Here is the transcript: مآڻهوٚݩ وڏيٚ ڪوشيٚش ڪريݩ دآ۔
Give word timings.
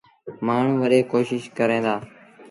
مآڻهوٚݩ 0.45 0.79
وڏيٚ 0.81 1.09
ڪوشيٚش 1.11 1.43
ڪريݩ 1.57 1.83
دآ۔ 1.85 1.95